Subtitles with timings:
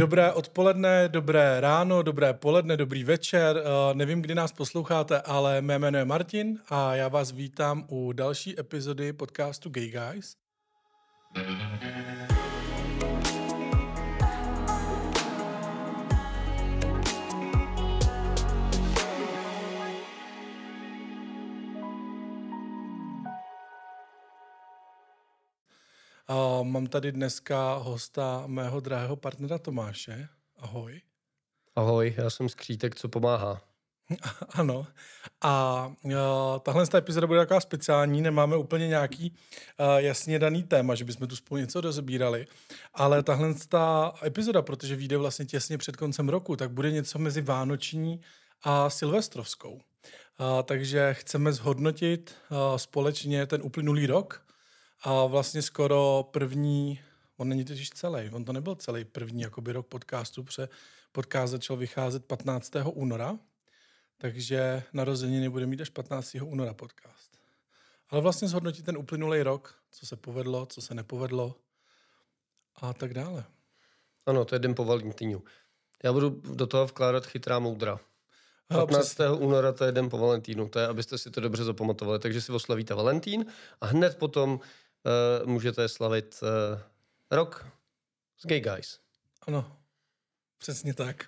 [0.00, 3.56] Dobré odpoledne, dobré ráno, dobré poledne, dobrý večer.
[3.56, 8.12] Uh, nevím, kdy nás posloucháte, ale mé jméno je Martin a já vás vítám u
[8.12, 10.36] další epizody podcastu Gay Guys.
[26.30, 30.28] Uh, mám tady dneska hosta mého drahého partnera Tomáše.
[30.56, 31.00] Ahoj.
[31.76, 33.60] Ahoj, já jsem skřítek, co pomáhá.
[34.48, 34.86] ano.
[35.40, 36.12] A uh,
[36.62, 41.36] tahle epizoda bude taková speciální, nemáme úplně nějaký uh, jasně daný téma, že bychom tu
[41.36, 42.46] spolu něco rozebírali,
[42.94, 47.42] ale tahle ta epizoda, protože vyjde vlastně těsně před koncem roku, tak bude něco mezi
[47.42, 48.20] Vánoční
[48.62, 49.72] a Silvestrovskou.
[49.72, 49.80] Uh,
[50.64, 54.49] takže chceme zhodnotit uh, společně ten uplynulý rok,
[55.02, 57.00] a vlastně skoro první,
[57.36, 60.68] on není totiž celý, on to nebyl celý první jakoby rok podcastu, protože
[61.12, 62.72] podcast začal vycházet 15.
[62.84, 63.38] února,
[64.18, 66.36] takže narozeniny bude mít až 15.
[66.42, 67.38] února podcast.
[68.08, 71.54] Ale vlastně zhodnotit ten uplynulý rok, co se povedlo, co se nepovedlo
[72.76, 73.44] a tak dále.
[74.26, 75.42] Ano, to je den po Valentínu.
[76.04, 78.00] Já budu do toho vkládat chytrá moudra.
[78.68, 79.16] 15.
[79.38, 82.18] února to je den po Valentínu, to je, abyste si to dobře zapamatovali.
[82.18, 83.46] Takže si oslavíte Valentín
[83.80, 84.60] a hned potom
[85.04, 86.80] uh, můžete slavit uh,
[87.30, 87.66] rok
[88.38, 89.00] s Gay Guys.
[89.46, 89.76] Ano,
[90.58, 91.24] přesně tak.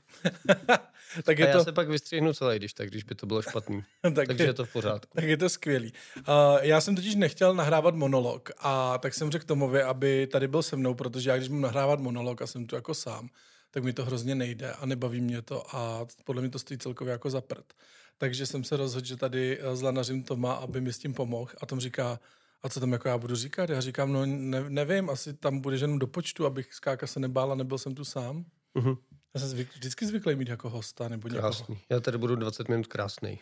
[1.25, 1.65] tak je a já to...
[1.65, 3.83] se pak vystřihnu celý, když tak, když by to bylo špatný.
[4.15, 5.17] tak Takže je, je to v pořádku.
[5.17, 5.93] Tak je to skvělý.
[6.17, 6.25] Uh,
[6.61, 10.77] já jsem totiž nechtěl nahrávat monolog a tak jsem řekl Tomovi, aby tady byl se
[10.77, 13.29] mnou, protože já když budu nahrávat monolog a jsem tu jako sám,
[13.71, 17.13] tak mi to hrozně nejde a nebaví mě to a podle mě to stojí celkově
[17.13, 17.73] jako za prd.
[18.19, 21.81] Takže jsem se rozhodl, že tady zlanařím Toma, aby mi s tím pomohl a Tom
[21.81, 22.21] říká,
[22.63, 23.71] a co tam jako já budu říkat?
[23.71, 27.55] Já říkám, no ne, nevím, asi tam bude jenom do počtu, abych skáka se nebála,
[27.55, 28.45] nebyl jsem tu sám.
[28.77, 28.99] Uh-huh.
[29.35, 31.53] Já jsem zvyk, vždycky zvyklý mít jako hosta nebo někoho.
[31.53, 31.79] Krásný.
[31.91, 33.41] Já tady budu 20 minut krásný.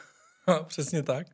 [0.66, 1.26] Přesně tak.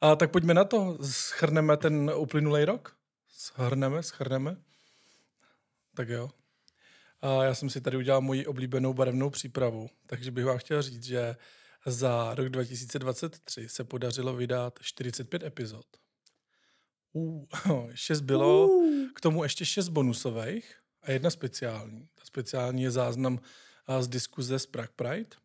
[0.00, 0.98] A tak pojďme na to.
[1.02, 2.96] Schrneme ten uplynulý rok?
[3.28, 4.56] Schrneme, schrneme.
[5.94, 6.30] Tak jo.
[7.20, 11.04] A já jsem si tady udělal moji oblíbenou barevnou přípravu, takže bych vám chtěl říct,
[11.04, 11.36] že
[11.86, 15.86] za rok 2023 se podařilo vydat 45 epizod.
[17.16, 17.44] Uh,
[17.94, 19.12] šest bylo, uh.
[19.14, 22.08] k tomu ještě šest bonusových a jedna speciální.
[22.14, 23.40] Ta speciální je záznam
[24.00, 25.36] z diskuze z Prague Pride.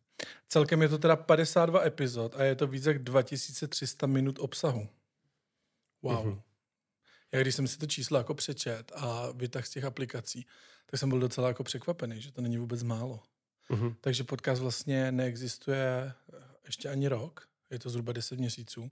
[0.48, 4.88] Celkem je to teda 52 epizod a je to více jak 2300 minut obsahu.
[6.02, 6.26] Wow.
[6.26, 6.42] Uh-huh.
[7.32, 10.46] Já když jsem si to číslo jako přečet a vytah z těch aplikací,
[10.86, 13.20] tak jsem byl docela jako překvapený, že to není vůbec málo.
[13.70, 13.96] Uh-huh.
[14.00, 16.12] Takže podcast vlastně neexistuje
[16.66, 18.90] ještě ani rok, je to zhruba 10 měsíců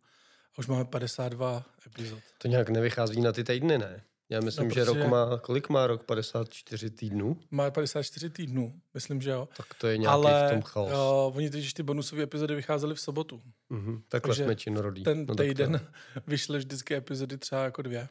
[0.60, 2.18] už máme 52 epizod.
[2.38, 4.02] To nějak nevychází na ty týdny, ne?
[4.28, 6.04] Já myslím, no, že rok má, kolik má rok?
[6.04, 7.40] 54 týdnů?
[7.50, 9.48] Má 54 týdnů, myslím, že jo.
[9.56, 10.90] Tak to je nějaký Ale, v tom chaos.
[10.92, 13.42] Jo, oni teď ty bonusové epizody vycházely v sobotu.
[13.70, 15.02] Mm-hmm, takhle Takže jsme činorodí.
[15.02, 15.86] Ten no, týden
[16.26, 18.08] vyšly vždycky epizody třeba jako dvě.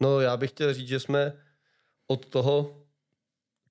[0.00, 1.32] No já bych chtěl říct, že jsme
[2.06, 2.84] od toho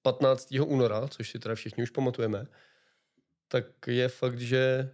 [0.01, 0.47] 15.
[0.65, 2.47] února, což si teda všichni už pamatujeme,
[3.47, 4.91] tak je fakt, že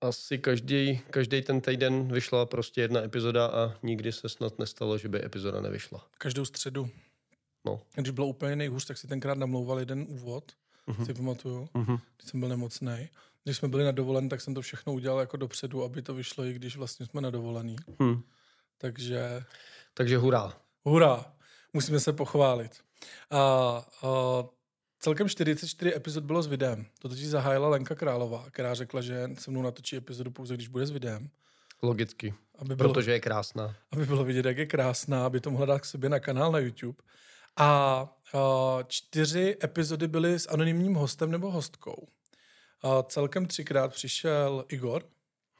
[0.00, 5.08] asi každý, každý ten týden vyšla prostě jedna epizoda a nikdy se snad nestalo, že
[5.08, 6.06] by epizoda nevyšla.
[6.18, 6.90] Každou středu.
[7.64, 7.80] No.
[7.94, 10.52] Když bylo úplně nejhůř, tak si tenkrát namlouval jeden úvod,
[10.88, 11.06] uh-huh.
[11.06, 12.00] si pamatuju, uh-huh.
[12.16, 13.08] když jsem byl nemocný.
[13.44, 16.44] Když jsme byli na dovolený, tak jsem to všechno udělal jako dopředu, aby to vyšlo,
[16.44, 17.76] i když vlastně jsme na dovolený.
[18.00, 18.22] Hmm.
[18.78, 19.44] Takže...
[19.94, 20.58] Takže hurá.
[20.84, 21.32] Hurá.
[21.72, 22.80] Musíme se pochválit.
[23.30, 23.38] A,
[24.02, 24.44] a
[25.06, 26.86] Celkem 44 epizod bylo s videem.
[26.98, 30.86] To totiž zahájila Lenka Králová, která řekla, že se mnou natočí epizodu pouze, když bude
[30.86, 31.30] s videem.
[31.82, 33.76] Logicky, aby bylo, protože je krásná.
[33.90, 36.58] Aby bylo vidět, jak je krásná, aby to mohla dát k sobě na kanál na
[36.58, 36.98] YouTube.
[37.56, 42.08] A, a čtyři epizody byly s anonymním hostem nebo hostkou.
[42.82, 45.04] A celkem třikrát přišel Igor,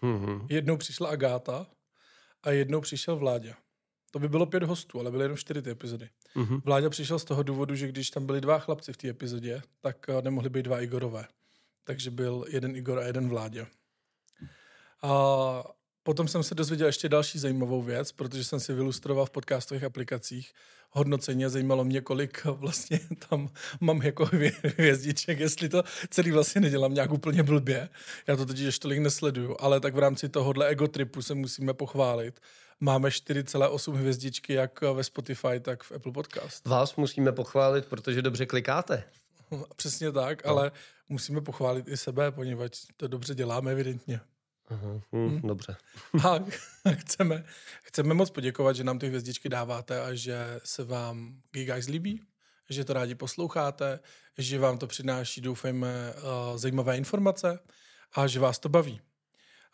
[0.02, 0.46] mm-hmm.
[0.50, 1.66] jednou přišla Agáta
[2.42, 3.54] a jednou přišel Vláďa.
[4.16, 6.08] To by bylo pět hostů, ale byly jenom čtyři ty epizody.
[6.36, 6.60] Mm-hmm.
[6.64, 10.08] Vláďa přišel z toho důvodu, že když tam byli dva chlapci v té epizodě, tak
[10.08, 11.26] eh, nemohli být dva Igorové.
[11.84, 13.66] Takže byl jeden Igor a jeden Vláďa.
[15.02, 15.62] A
[16.06, 20.52] potom jsem se dozvěděl ještě další zajímavou věc, protože jsem si vylustroval v podcastových aplikacích
[20.90, 23.48] hodnocení a zajímalo mě, kolik vlastně tam
[23.80, 24.28] mám jako
[24.76, 27.88] hvězdiček, jestli to celý vlastně nedělám nějak úplně blbě.
[28.26, 32.40] Já to totiž ještě tolik nesleduju, ale tak v rámci tohohle egotripu se musíme pochválit,
[32.80, 36.66] máme 4,8 hvězdičky jak ve Spotify, tak v Apple Podcast.
[36.66, 39.04] Vás musíme pochválit, protože dobře klikáte.
[39.76, 40.50] Přesně tak, no.
[40.50, 40.72] ale
[41.08, 44.20] musíme pochválit i sebe, poněvadž to dobře děláme evidentně.
[44.68, 45.40] Aha, hm, hmm.
[45.40, 45.76] Dobře.
[46.28, 46.38] A
[46.92, 47.44] chceme,
[47.82, 52.22] chceme moc poděkovat, že nám ty hvězdičky dáváte a že se vám Gay Guys líbí,
[52.70, 54.00] že to rádi posloucháte,
[54.38, 57.58] že vám to přináší, doufejme, uh, zajímavé informace
[58.12, 59.00] a že vás to baví.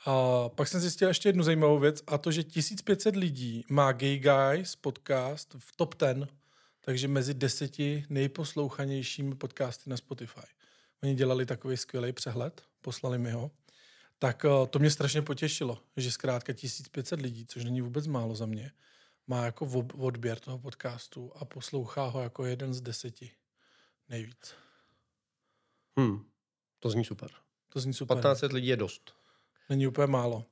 [0.07, 4.19] A pak jsem zjistil ještě jednu zajímavou věc a to, že 1500 lidí má Gay
[4.19, 6.29] Guys podcast v top 10,
[6.81, 10.47] takže mezi deseti nejposlouchanějšími podcasty na Spotify.
[11.03, 13.51] Oni dělali takový skvělý přehled, poslali mi ho.
[14.23, 18.47] Tak uh, to mě strašně potěšilo, že zkrátka 1500 lidí, což není vůbec málo za
[18.47, 18.73] mě,
[19.27, 23.31] má jako odběr toho podcastu a poslouchá ho jako jeden z deseti
[24.09, 24.55] nejvíc.
[25.99, 26.25] Hmm,
[26.79, 27.31] to zní super.
[27.69, 28.17] To zní super.
[28.17, 29.15] 1500 lidí je dost.
[29.69, 30.45] Není úplně málo.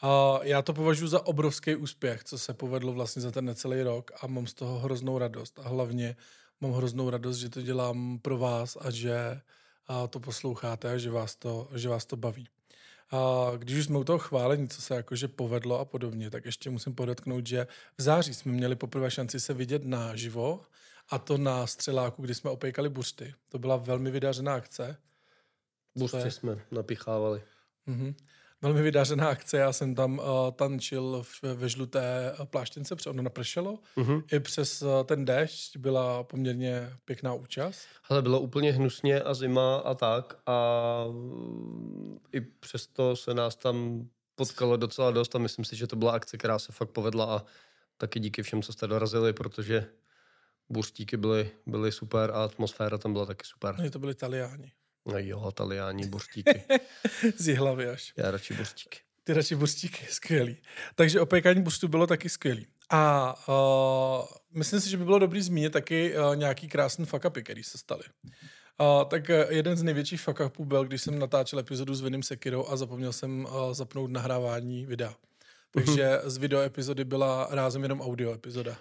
[0.00, 4.10] A já to považuji za obrovský úspěch, co se povedlo vlastně za ten necelý rok
[4.20, 5.58] a mám z toho hroznou radost.
[5.58, 6.16] A hlavně
[6.60, 9.40] mám hroznou radost, že to dělám pro vás a že
[9.86, 12.48] a to posloucháte a že vás to, že vás to baví.
[13.10, 16.70] A když už jsme u toho chválení, co se jakože povedlo a podobně, tak ještě
[16.70, 17.66] musím podotknout, že
[17.98, 20.60] v září jsme měli poprvé šanci se vidět naživo
[21.08, 23.34] a to na střeláku, kdy jsme opejkali buřty.
[23.48, 24.96] To byla velmi vydařená akce.
[25.96, 27.42] Buřty jsme napichávali.
[27.88, 28.14] Mm-hmm
[28.64, 29.56] velmi vydařená akce.
[29.56, 30.24] Já jsem tam uh,
[30.56, 33.78] tančil v, ve žluté pláštěnce, protože ono napršelo.
[33.96, 34.22] Mm-hmm.
[34.32, 37.86] I přes uh, ten déšť byla poměrně pěkná účast.
[38.08, 40.36] Ale bylo úplně hnusně a zima a tak.
[40.46, 45.96] A mm, i přesto se nás tam potkalo docela dost a myslím si, že to
[45.96, 47.44] byla akce, která se fakt povedla a
[47.96, 49.86] taky díky všem, co jste dorazili, protože
[50.68, 53.74] buřtíky byly, byly super a atmosféra tam byla taky super.
[53.78, 54.72] No, to byli Taliáni.
[55.06, 56.62] No jo, taliáni, burstíky.
[57.36, 58.12] Z hlavy až.
[58.16, 58.98] Já radši burstíky.
[59.24, 60.56] Ty radši burstíky, skvělý.
[60.94, 62.66] Takže opékání burstu bylo taky skvělý.
[62.90, 67.42] A uh, myslím si, že by bylo dobrý zmínit taky uh, nějaký krásný fuck upy,
[67.42, 68.02] který se staly.
[68.80, 72.22] Uh, tak uh, jeden z největších fuck upů byl, když jsem natáčel epizodu s Vinim
[72.22, 75.14] Sekirou a zapomněl jsem uh, zapnout nahrávání videa.
[75.70, 76.28] Takže mm-hmm.
[76.28, 78.76] z video epizody byla rázem jenom audio epizoda.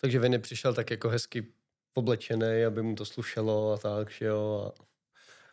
[0.00, 1.46] Takže Viny přišel tak jako hezky
[1.94, 4.72] oblečený, aby mu to slušelo a tak, že jo.
[4.80, 4.93] A...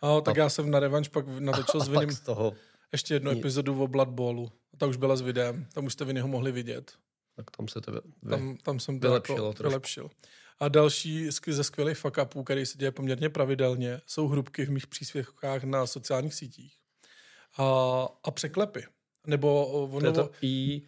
[0.01, 0.41] A, tak a...
[0.41, 2.53] já jsem na revanš pak natočil s Vinim toho...
[2.91, 4.51] ještě jednu epizodu o Blood Bowlu.
[4.77, 6.91] Ta už byla s videem, tam už jste Vinnyho mohli vidět.
[7.35, 8.29] Tak tam se to vy...
[8.29, 10.09] tam, tam jsem to vylepšilo jako vylepšil.
[10.59, 14.87] A další ze skvělých fuck upů, který se děje poměrně pravidelně, jsou hrubky v mých
[14.87, 16.73] příspěvkách na sociálních sítích.
[17.57, 17.63] A,
[18.23, 18.85] a překlepy.
[19.27, 19.99] Nebo ono...
[19.99, 20.81] To je to I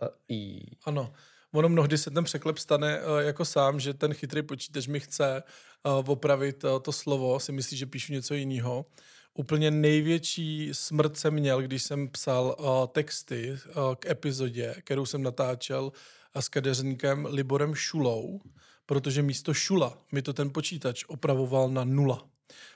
[0.00, 0.60] a I.
[0.84, 1.12] Ano.
[1.52, 5.42] Ono mnohdy se ten překlep stane uh, jako sám, že ten chytrý počítač mi chce
[5.86, 8.86] uh, opravit uh, to slovo, si myslí, že píšu něco jiného.
[9.34, 12.56] Úplně největší smrt jsem měl, když jsem psal
[12.92, 13.58] texty
[13.98, 15.92] k epizodě, kterou jsem natáčel
[16.34, 18.40] s kadeřníkem Liborem Šulou,
[18.86, 22.28] protože místo Šula mi to ten počítač opravoval na nula.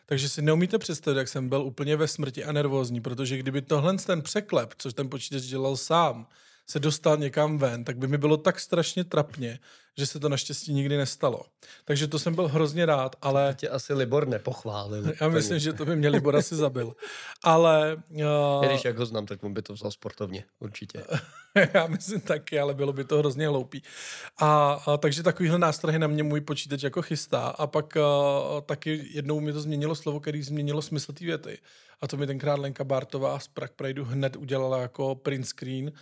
[0.07, 3.97] Takže si neumíte představit, jak jsem byl úplně ve smrti a nervózní, protože kdyby tohle
[3.97, 6.27] ten překlep, což ten počítač dělal sám,
[6.67, 9.59] se dostal někam ven, tak by mi bylo tak strašně trapně,
[9.99, 11.43] že se to naštěstí nikdy nestalo.
[11.85, 13.55] Takže to jsem byl hrozně rád, ale...
[13.59, 15.12] Tě asi Libor nepochválil.
[15.21, 16.97] Já myslím, že to by mě Libor asi zabil.
[17.43, 17.97] Ale...
[18.12, 18.67] Uh...
[18.67, 21.05] Když jak ho znám, tak mu by to vzal sportovně, určitě.
[21.75, 23.83] Já myslím taky, ale bylo by to hrozně hloupý.
[24.39, 27.41] A, a takže takovýhle nástrahy na mě můj počítač jako chystá.
[27.41, 31.59] A pak uh, taky jednou mi to změnilo slovo, který změnilo smysl té věty.
[32.00, 35.93] A to mi tenkrát Lenka Bartová z Prague Prideu hned udělala jako print screen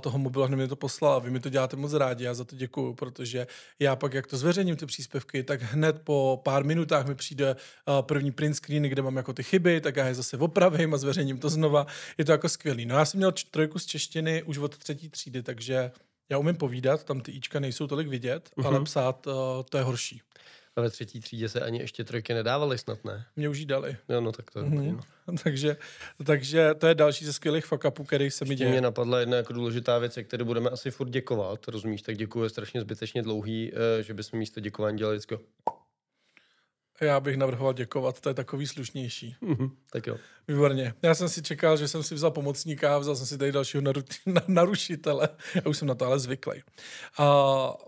[0.00, 1.18] toho mobilu, hned mi to poslala.
[1.18, 3.37] Vy mi to děláte moc rádi, já za to děkuju, protože
[3.78, 7.56] já pak, jak to zveřejním ty příspěvky, tak hned po pár minutách mi přijde
[8.00, 11.38] první print screen, kde mám jako ty chyby, tak já je zase opravím a zveřejním
[11.38, 11.86] to znova.
[12.18, 12.86] Je to jako skvělý.
[12.86, 15.90] No já jsem měl trojku z češtiny už od třetí třídy, takže
[16.30, 18.66] já umím povídat, tam ty ička nejsou tolik vidět, uh-huh.
[18.66, 19.32] ale psát uh,
[19.68, 20.22] to je horší.
[20.78, 23.24] A ve třetí třídě se ani ještě trojky nedávaly snad, ne?
[23.36, 23.96] Mě už jí dali.
[24.08, 25.00] Jo, no tak to je mm-hmm.
[25.44, 25.76] takže,
[26.24, 28.70] takže to je další ze skvělých fuck který se mi děje.
[28.70, 32.02] Mě napadla jedna jako důležitá věc, kterou budeme asi furt děkovat, rozumíš?
[32.02, 35.38] Tak děkuji je strašně zbytečně dlouhý, eh, že bychom místo děkování dělali vždycky
[37.00, 39.36] já bych navrhoval děkovat, to je takový slušnější.
[39.42, 40.16] Mm-hmm, tak jo.
[40.48, 40.94] Výborně.
[41.02, 43.82] Já jsem si čekal, že jsem si vzal pomocníka a vzal jsem si tady dalšího
[43.82, 45.28] naru- na- narušitele.
[45.54, 46.62] Já už jsem na to ale zvyklý.
[47.18, 47.24] A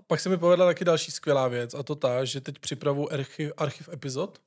[0.06, 3.52] pak se mi povedla taky další skvělá věc a to ta, že teď připravu archiv,
[3.56, 4.38] archiv epizod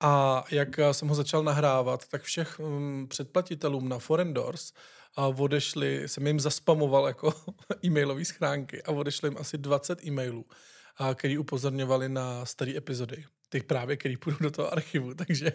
[0.00, 4.72] a jak jsem ho začal nahrávat, tak všech um, předplatitelům na Foreign Doors
[5.16, 7.34] a odešli, jsem jim zaspamoval jako
[7.84, 10.44] e-mailové schránky a odešli jim asi 20 e-mailů,
[10.96, 15.52] a který upozorňovali na staré epizody ty právě, který půjdu do toho archivu, takže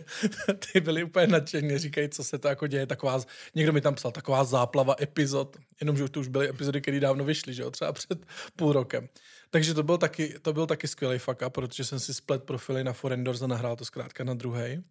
[0.72, 3.20] ty byli úplně nadšení, říkají, co se to jako děje, taková,
[3.56, 7.54] někdo mi tam psal, taková záplava epizod, jenomže to už byly epizody, které dávno vyšly,
[7.54, 9.10] že jo, třeba před půl rokem.
[9.50, 12.84] Takže to byl taky, to byl taky skvělý fuck up, protože jsem si splet profily
[12.84, 14.84] na Forendors a nahrál to zkrátka na druhý.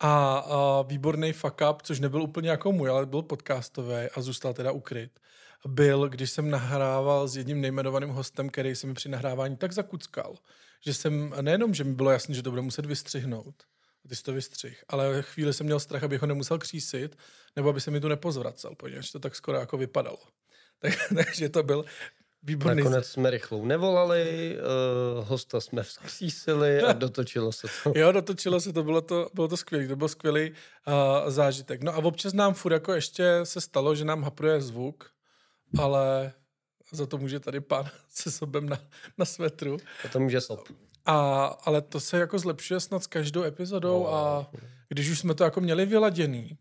[0.00, 4.54] A, a výborný fuck up, což nebyl úplně jako můj, ale byl podcastový a zůstal
[4.54, 5.20] teda ukryt,
[5.68, 10.34] byl, když jsem nahrával s jedním nejmenovaným hostem, který se mi při nahrávání tak zakuckal,
[10.84, 13.54] že jsem, nejenom, že mi bylo jasné, že to bude muset vystřihnout,
[14.08, 17.16] ty jsi to vystřih, ale chvíli jsem měl strach, abych ho nemusel křísit,
[17.56, 20.18] nebo aby se mi tu nepozvracel, protože to tak skoro jako vypadalo.
[20.78, 21.84] Tak, takže to byl
[22.42, 22.82] výborný.
[22.82, 24.56] Nakonec jsme rychlou nevolali,
[25.18, 27.92] uh, hosta jsme vzkřísili a dotočilo se to.
[27.96, 31.82] jo, dotočilo se to, bylo to, bylo to skvělé, to byl skvělý uh, zážitek.
[31.82, 35.10] No a občas nám furt jako ještě se stalo, že nám hapruje zvuk,
[35.78, 36.32] ale
[36.94, 38.78] za to může tady pán se sobem na,
[39.18, 39.76] na svetru.
[40.04, 40.68] A to může sob.
[41.06, 44.14] A, ale to se jako zlepšuje snad s každou epizodou no.
[44.14, 44.50] a
[44.88, 46.58] když už jsme to jako měli vyladěný,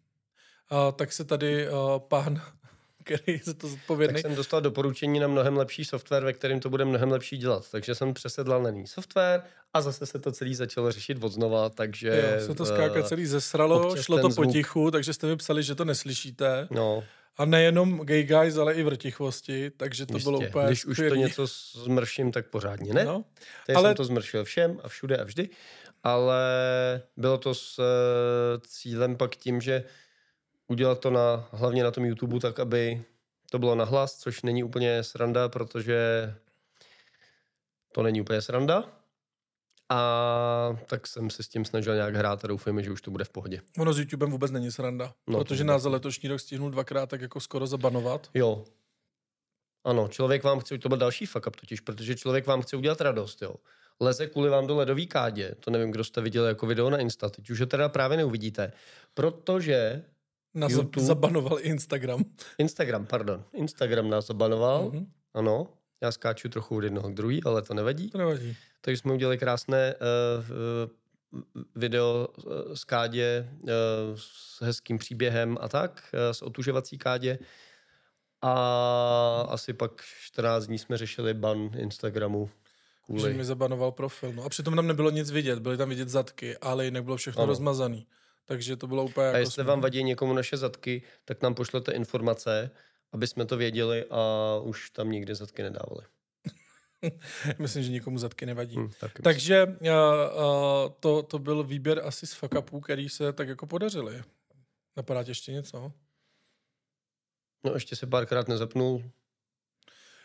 [0.70, 2.42] a, tak se tady a, pán,
[3.04, 4.14] který je to zodpovědný.
[4.14, 7.72] Tak jsem dostal doporučení na mnohem lepší software, ve kterém to bude mnohem lepší dělat.
[7.72, 11.70] Takže jsem přesedlal na jiný software a zase se to celý začalo řešit od znova,
[11.70, 12.36] takže...
[12.40, 14.46] Jo, se to zkrátka celý zesralo, šlo to zvuk...
[14.46, 16.68] potichu, takže jste mi psali, že to neslyšíte.
[16.72, 17.04] No.
[17.38, 20.32] A nejenom gay guys, ale i vrtichvosti, takže to Jistě.
[20.32, 21.48] bylo úplně Když už to něco
[21.84, 23.06] zmrším, tak pořádně ne.
[23.06, 23.26] No,
[23.66, 23.90] Teď ale...
[23.90, 25.50] jsem to zmršil všem a všude a vždy,
[26.04, 26.42] ale
[27.18, 27.86] bylo to s uh,
[28.68, 29.84] cílem pak tím, že
[30.68, 33.04] udělat to na, hlavně na tom YouTube tak, aby
[33.52, 36.34] to bylo nahlas, což není úplně sranda, protože
[37.92, 39.03] to není úplně sranda,
[39.90, 43.24] a tak jsem se s tím snažil nějak hrát a doufujeme, že už to bude
[43.24, 43.62] v pohodě.
[43.80, 47.22] Ono s YouTubem vůbec není sranda, no, protože nás za letošní rok stihnul dvakrát tak
[47.22, 48.30] jako skoro zabanovat.
[48.34, 48.66] Jo.
[49.86, 53.02] Ano, člověk vám chce, to byl další fuck up totiž, protože člověk vám chce udělat
[53.02, 53.56] radost, jo.
[54.00, 57.30] Leze kvůli vám do ledový kádě, to nevím, kdo jste viděl jako video na Insta,
[57.30, 58.72] teď už ho teda právě neuvidíte,
[59.14, 60.04] protože
[60.54, 61.06] Nás YouTube...
[61.06, 62.24] zabanoval Instagram.
[62.58, 63.44] Instagram, pardon.
[63.54, 65.08] Instagram nás zabanoval, mm-hmm.
[65.34, 65.68] ano.
[66.04, 68.10] Já skáču trochu od jednoho k druhý, ale to nevadí.
[68.10, 68.58] To nevadí.
[68.82, 71.42] Takže jsme udělali krásné uh,
[71.76, 72.28] video
[72.74, 73.70] z kádě uh,
[74.16, 77.40] s hezkým příběhem a tak, uh, s otužovací kádě.
[78.42, 79.92] A asi pak
[80.22, 82.50] 14 dní jsme řešili ban Instagramu.
[83.06, 83.22] Kvůli...
[83.22, 84.34] Že mi zabanoval profil.
[84.34, 87.44] No a přitom nám nebylo nic vidět, byly tam vidět zadky, ale jinak bylo všechno
[87.44, 87.50] ano.
[87.50, 88.08] rozmazaný.
[88.46, 89.68] Takže to bylo úplně A jako jestli smutný.
[89.68, 92.72] vám vadí někomu naše zadky, tak nám pošlete informace,
[93.14, 94.20] aby jsme to věděli a
[94.64, 96.06] už tam nikdy zadky nedávali.
[97.60, 98.76] Myslím, že nikomu zadky nevadí.
[98.76, 98.92] Hmm,
[99.24, 104.24] Takže uh, uh, to, to byl výběr asi z fakapů, který se tak jako podařili.
[104.98, 105.92] Napadá tě ještě něco?
[107.64, 109.04] No ještě se párkrát nezapnul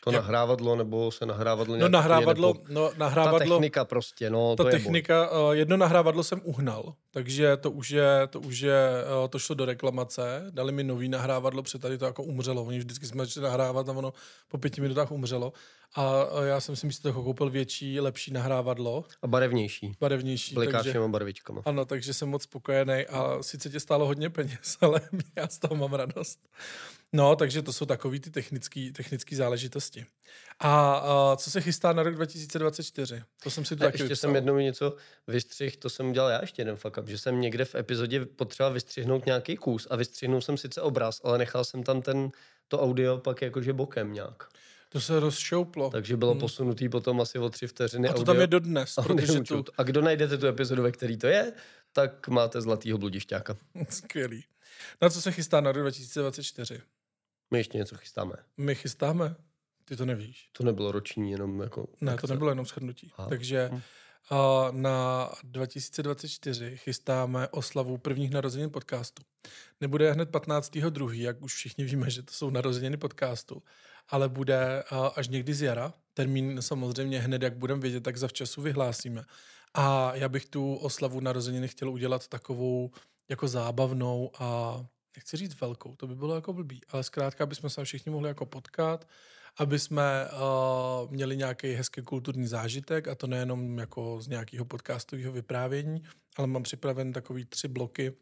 [0.04, 0.23] to Jak?
[0.23, 2.64] nahrávadlo, nebo se nahrávadlo No nahrávadlo, nebo...
[2.68, 3.38] no nahrávadlo...
[3.38, 7.71] Ta technika prostě, no Ta to technika, je uh, jedno nahrávadlo jsem uhnal, takže to
[7.71, 8.89] už je, to už je,
[9.23, 12.79] uh, to šlo do reklamace, dali mi nový nahrávadlo, protože tady to jako umřelo, oni
[12.79, 14.13] vždycky jsme začali nahrávat a ono
[14.49, 15.53] po pěti minutách umřelo.
[15.95, 19.05] A já jsem si místo toho koupil větší, lepší nahrávadlo.
[19.23, 19.97] A barevnější.
[20.01, 20.55] Barevnější.
[20.55, 21.63] Blikáčem barvičkama.
[21.65, 25.01] Ano, takže jsem moc spokojený a sice tě stálo hodně peněz, ale
[25.37, 26.39] já z toho mám radost.
[27.13, 28.31] No, takže to jsou takové ty
[28.93, 30.07] technické záležitosti.
[30.61, 33.23] A, a co se chystá na rok 2024?
[33.43, 34.29] To jsem si to taky Ještě vypsal.
[34.29, 34.97] jsem jednou něco
[35.27, 38.75] vystřih, to jsem udělal já ještě jeden fuck up, že jsem někde v epizodě potřeboval
[38.75, 42.31] vystřihnout nějaký kus a vystřihnul jsem sice obraz, ale nechal jsem tam ten,
[42.69, 44.49] to audio pak jakože bokem nějak.
[44.88, 45.91] To se rozšouplo.
[45.91, 46.41] Takže bylo hmm.
[46.41, 48.09] posunutý potom asi o tři vteřiny.
[48.09, 48.95] A to audio, tam je dodnes.
[49.07, 49.65] Protože tu...
[49.79, 51.53] A kdo najdete tu epizodu, ve který to je,
[51.93, 53.57] tak máte zlatýho bludišťáka.
[53.91, 54.45] Skvělý.
[55.03, 56.81] Na co se chystá na rok 2024?
[57.50, 58.35] My ještě něco chystáme.
[58.57, 59.37] My chystáme?
[59.88, 60.49] Ty to nevíš.
[60.52, 61.87] To nebylo roční, jenom jako...
[62.00, 63.12] Ne, to nebylo jenom shrnutí.
[63.18, 63.28] Aha.
[63.28, 63.80] Takže hm.
[64.30, 69.23] a na 2024 chystáme oslavu prvních narozenin podcastu.
[69.80, 73.62] Nebude hned 15.2., jak už všichni víme, že to jsou narozeniny podcastu,
[74.09, 74.83] ale bude
[75.14, 75.92] až někdy z jara.
[76.14, 79.25] Termín samozřejmě hned, jak budeme vědět, tak zavčasu vyhlásíme.
[79.75, 82.90] A já bych tu oslavu narozeniny chtěl udělat takovou
[83.28, 84.80] jako zábavnou a
[85.16, 88.28] nechci říct velkou, to by bylo jako blbý, ale zkrátka, aby jsme se všichni mohli
[88.28, 89.09] jako potkat,
[89.59, 95.33] aby jsme uh, měli nějaký hezký kulturní zážitek a to nejenom jako z nějakého podcastového
[95.33, 96.03] vyprávění,
[96.37, 98.12] ale mám připraven takový tři bloky,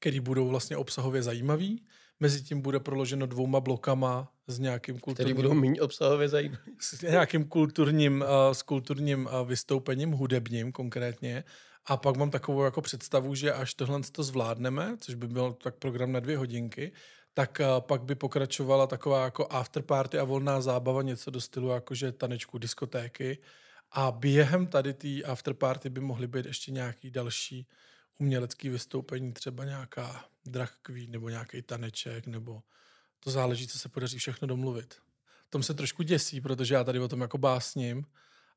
[0.00, 1.84] které budou vlastně obsahově zajímavý.
[2.20, 5.34] Mezi tím bude proloženo dvouma blokama s nějakým kulturním...
[5.34, 6.72] Které budou méně obsahově zajímavý.
[6.80, 11.44] S nějakým kulturním, uh, s kulturním uh, vystoupením, hudebním konkrétně.
[11.86, 15.74] A pak mám takovou jako představu, že až tohle to zvládneme, což by byl tak
[15.74, 16.92] program na dvě hodinky,
[17.34, 22.12] tak uh, pak by pokračovala taková jako afterparty a volná zábava, něco do stylu jakože
[22.12, 23.38] tanečku, diskotéky.
[23.90, 27.66] A během tady té afterparty by mohly být ještě nějaký další
[28.20, 32.62] umělecký vystoupení, třeba nějaká drag queen nebo nějaký taneček, nebo
[33.20, 34.94] to záleží, co se podaří všechno domluvit.
[35.50, 38.04] Tom se trošku děsí, protože já tady o tom jako básním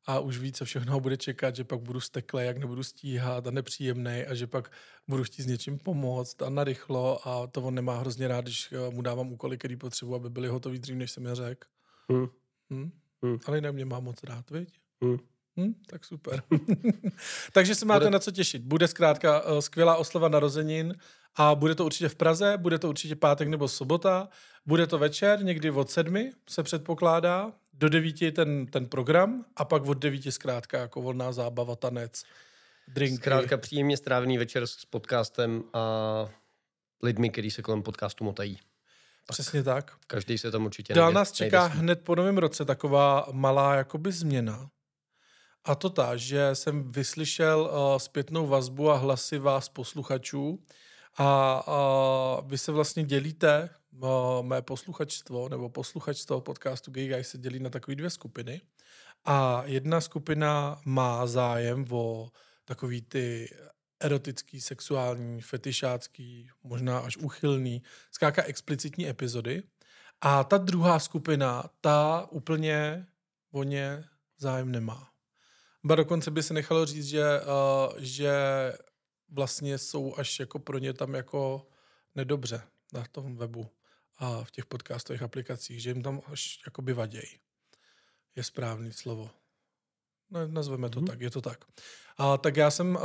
[0.05, 3.51] a už ví, co všechno bude čekat, že pak budu stekle, jak nebudu stíhat a
[3.51, 4.71] nepříjemný a že pak
[5.07, 8.91] budu chtít s něčím pomoct a narychlo a to on nemá hrozně rád, když eh,
[8.91, 11.67] mu dávám úkoly, který potřebuji, aby byly hotový dřív, než jsem je řekl.
[12.09, 12.27] Hmm.
[12.69, 12.91] Hmm?
[13.23, 13.39] Hmm.
[13.45, 14.69] Ale jinak mě má moc rád, viď?
[15.03, 15.17] Hmm.
[15.59, 16.43] Hm, tak super.
[17.53, 18.09] Takže se máte bude...
[18.09, 18.61] na co těšit.
[18.61, 20.95] Bude zkrátka uh, skvělá oslava narozenin
[21.35, 24.29] a bude to určitě v Praze, bude to určitě pátek nebo sobota,
[24.65, 29.85] bude to večer, někdy od sedmi se předpokládá, do devíti ten, ten program a pak
[29.85, 32.23] od devíti zkrátka jako volná zábava, tanec,
[32.87, 33.17] drinky.
[33.17, 36.25] Zkrátka příjemně strávený večer s podcastem a
[37.03, 38.59] lidmi, kteří se kolem podcastu motají.
[39.27, 39.91] Přesně tak.
[40.07, 44.69] Každý se tam určitě Dál nás čeká hned po novém roce taková malá jakoby změna.
[45.65, 50.63] A to ta, že jsem vyslyšel uh, zpětnou vazbu a hlasy vás posluchačů
[51.17, 51.63] a
[52.39, 53.69] uh, vy se vlastně dělíte,
[54.41, 58.61] mé posluchačstvo nebo posluchačstvo podcastu Gay Guy se dělí na takové dvě skupiny.
[59.25, 62.29] A jedna skupina má zájem o
[62.65, 63.55] takový ty
[63.99, 69.63] erotický, sexuální, fetišácký, možná až uchylný, zkrátka explicitní epizody.
[70.21, 73.07] A ta druhá skupina, ta úplně
[73.51, 74.03] o ně
[74.37, 75.09] zájem nemá.
[75.83, 78.33] Ba dokonce by se nechalo říct, že, uh, že
[79.29, 81.67] vlastně jsou až jako pro ně tam jako
[82.15, 82.61] nedobře
[82.93, 83.71] na tom webu
[84.17, 87.39] a v těch podcastových aplikacích, že jim tam až jakoby vaděj.
[88.35, 89.31] Je správný slovo.
[90.31, 91.07] No, nazveme to hmm.
[91.07, 91.65] tak, je to tak.
[92.17, 93.01] A, tak já jsem uh,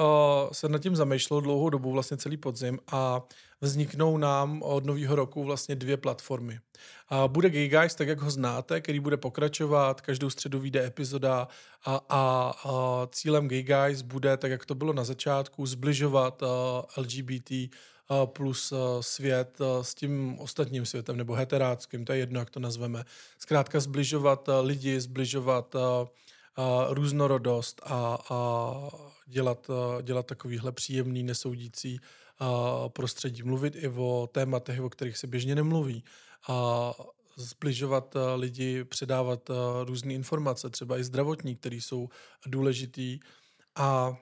[0.52, 3.22] se nad tím zamýšlel dlouhou dobu, vlastně celý podzim a
[3.60, 6.60] vzniknou nám od nového roku vlastně dvě platformy.
[7.08, 11.48] A bude Gay Guys, tak jak ho znáte, který bude pokračovat, každou středu vyjde epizoda
[11.84, 16.48] a, a, a cílem Gay Guys bude, tak jak to bylo na začátku, zbližovat uh,
[16.96, 22.60] LGBT uh, plus svět s tím ostatním světem, nebo heteráckým, to je jedno, jak to
[22.60, 23.04] nazveme.
[23.38, 25.74] Zkrátka zbližovat lidi, zbližovat
[26.90, 28.74] různorodost a, a
[29.26, 29.70] dělat,
[30.02, 32.00] dělat takovýhle příjemný, nesoudící
[32.88, 33.42] prostředí.
[33.42, 36.04] Mluvit i o tématech, o kterých se běžně nemluví.
[36.48, 36.92] A
[37.36, 39.50] zbližovat lidi, předávat
[39.84, 42.08] různé informace, třeba i zdravotní, které jsou
[42.46, 43.20] důležitý.
[43.76, 44.16] A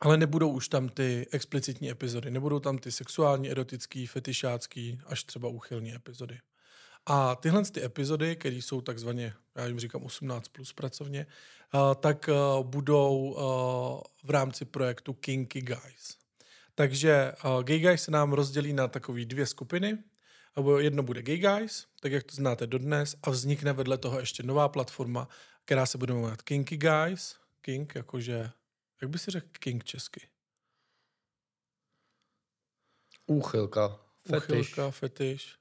[0.00, 5.48] ale nebudou už tam ty explicitní epizody, nebudou tam ty sexuální, erotický, fetišácký, až třeba
[5.48, 6.38] úchylní epizody.
[7.06, 11.26] A tyhle ty epizody, které jsou takzvaně, já jim říkám 18 plus pracovně,
[11.74, 16.20] uh, tak uh, budou uh, v rámci projektu Kinky Guys.
[16.74, 17.32] Takže
[17.62, 19.98] Gay Guys se nám rozdělí na takové dvě skupiny.
[20.78, 24.68] Jedno bude Gay Guys, tak jak to znáte dodnes, a vznikne vedle toho ještě nová
[24.68, 25.28] platforma,
[25.64, 27.36] která se bude jmenovat Kinky Guys.
[27.60, 28.50] Kink, jakože,
[29.00, 30.28] jak by si řekl Kink česky?
[33.26, 34.00] Úchylka.
[34.28, 34.72] Fetiš.
[34.72, 35.59] Úchylka, fetiš.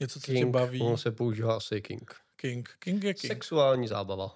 [0.00, 0.80] Něco, co king, tě baví.
[0.80, 2.14] On se používá asi King.
[2.36, 2.68] King.
[2.78, 3.32] King je King.
[3.32, 4.34] Sexuální zábava.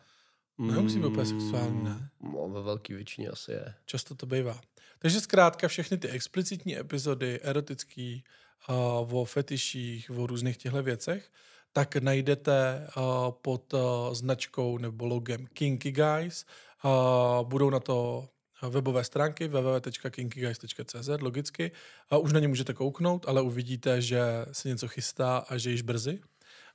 [0.58, 2.10] Nemusí být úplně sexuální, ne?
[2.20, 3.74] No, ve velké většině asi je.
[3.86, 4.60] Často to bývá.
[4.98, 8.24] Takže zkrátka všechny ty explicitní epizody, erotický,
[8.68, 11.30] uh, o fetiších, o různých těchto věcech,
[11.72, 13.02] tak najdete uh,
[13.42, 13.80] pod uh,
[14.12, 16.46] značkou nebo logem Kinky Guys.
[16.84, 18.28] Uh, budou na to
[18.68, 21.70] webové stránky www.kinkyguys.cz, logicky.
[22.10, 24.20] A už na ně můžete kouknout, ale uvidíte, že
[24.52, 26.20] se něco chystá a že již brzy.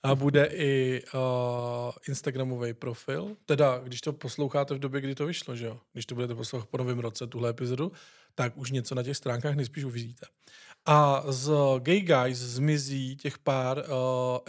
[0.03, 1.19] A bude i uh,
[2.07, 5.79] Instagramový profil, teda když to posloucháte v době, kdy to vyšlo, že jo?
[5.93, 7.91] Když to budete poslouchat po novém roce, tuhle epizodu,
[8.35, 10.25] tak už něco na těch stránkách nejspíš uvidíte.
[10.85, 13.83] A z Gay Guys zmizí těch pár uh,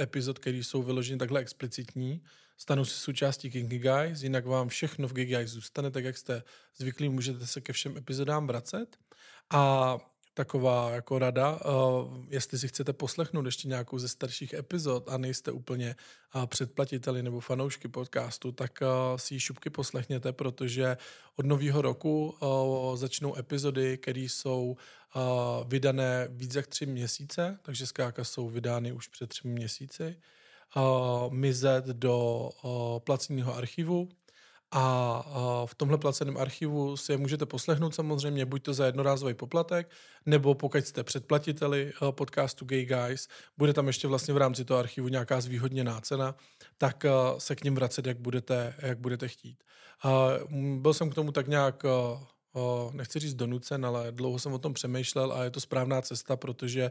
[0.00, 2.22] epizod, které jsou vyloženy takhle explicitní,
[2.56, 6.42] stanou se součástí Kinky Guys, jinak vám všechno v Kinky Guys zůstane, tak jak jste
[6.76, 8.96] zvyklí, můžete se ke všem epizodám vracet.
[9.50, 9.98] A
[10.34, 15.52] taková jako rada, uh, jestli si chcete poslechnout ještě nějakou ze starších epizod a nejste
[15.52, 15.96] úplně
[16.34, 20.96] uh, předplatiteli nebo fanoušky podcastu, tak uh, si ji šupky poslechněte, protože
[21.36, 22.34] od nového roku
[22.94, 24.76] začnou epizody, které jsou
[25.66, 30.16] vydané víc jak tři měsíce, takže zkrátka jsou vydány už před třemi měsíci
[30.76, 34.08] uh, mizet do uh, placního archivu
[34.70, 35.22] a
[35.66, 39.90] v tomhle placeném archivu si je můžete poslechnout samozřejmě, buď to za jednorázový poplatek,
[40.26, 44.80] nebo pokud jste předplatiteli uh, podcastu Gay Guys, bude tam ještě vlastně v rámci toho
[44.80, 46.34] archivu nějaká zvýhodněná cena,
[46.78, 49.64] tak uh, se k ním vracet, jak budete, jak budete chtít.
[50.78, 52.20] Byl jsem k tomu tak nějak uh,
[52.92, 56.90] nechci říct donucen, ale dlouho jsem o tom přemýšlel a je to správná cesta, protože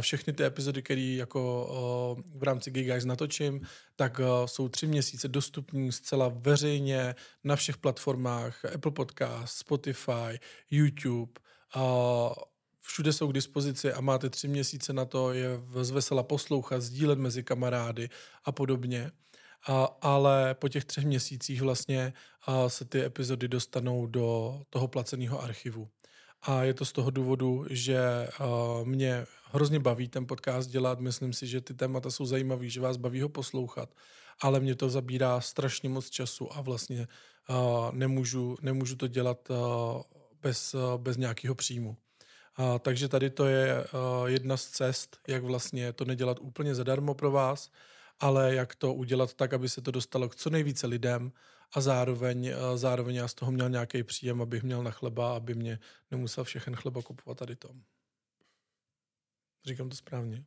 [0.00, 3.60] všechny ty epizody, které jako v rámci Guys natočím,
[3.96, 10.38] tak jsou tři měsíce dostupní zcela veřejně na všech platformách Apple Podcast, Spotify,
[10.70, 11.32] YouTube,
[12.80, 15.48] všude jsou k dispozici a máte tři měsíce na to je
[15.82, 18.08] zvesela poslouchat, sdílet mezi kamarády
[18.44, 19.10] a podobně
[19.68, 22.12] a, ale po těch třech měsících vlastně
[22.46, 25.88] a, se ty epizody dostanou do toho placeného archivu.
[26.42, 28.46] A je to z toho důvodu, že a,
[28.84, 31.00] mě hrozně baví ten podcast dělat.
[31.00, 33.88] Myslím si, že ty témata jsou zajímavé, že vás baví ho poslouchat.
[34.40, 37.06] ale mě to zabírá strašně moc času a vlastně
[37.48, 39.56] uh, nemůžu, nemůžu to dělat uh,
[40.42, 41.96] bez, uh, bez nějakého příjmu.
[42.58, 47.14] Uh, takže tady to je uh, jedna z cest, jak vlastně to nedělat úplně zadarmo
[47.14, 47.70] pro vás,
[48.20, 51.32] ale jak to udělat tak, aby se to dostalo k co nejvíce lidem
[51.72, 55.54] a zároveň, uh, zároveň já z toho měl nějaký příjem, abych měl na chleba, aby
[55.54, 55.78] mě
[56.10, 57.82] nemusel všechen chleba kupovat tady tom.
[59.64, 60.44] Říkám to správně.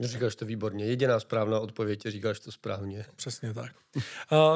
[0.00, 0.84] Říkáš to výborně.
[0.84, 3.04] Jediná správná odpověď říkáš to správně.
[3.16, 3.72] Přesně tak.
[3.96, 4.02] Uh,